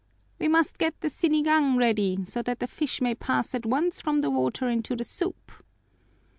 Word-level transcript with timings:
"We 0.39 0.47
must 0.47 0.79
get 0.79 0.99
the 1.01 1.11
sinigang 1.11 1.77
ready 1.77 2.25
so 2.25 2.41
that 2.41 2.57
the 2.57 2.65
fish 2.65 3.01
may 3.01 3.13
pass 3.13 3.53
at 3.53 3.67
once 3.67 4.01
from 4.01 4.21
the 4.21 4.31
water 4.31 4.67
into 4.67 4.95
the 4.95 5.03
soup." 5.03 5.51